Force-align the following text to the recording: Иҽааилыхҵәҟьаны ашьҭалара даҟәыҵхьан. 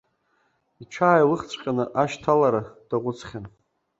Иҽааилыхҵәҟьаны 0.83 1.85
ашьҭалара 2.01 2.61
даҟәыҵхьан. 2.89 3.45